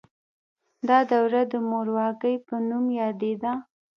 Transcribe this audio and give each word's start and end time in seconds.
دا 0.87 0.99
دوره 1.11 1.41
د 1.51 1.53
مورواکۍ 1.69 2.35
په 2.47 2.55
نوم 2.67 2.85
یادیده. 2.99 3.53